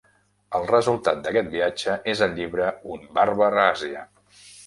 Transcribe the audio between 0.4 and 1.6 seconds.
El resultat d'aquest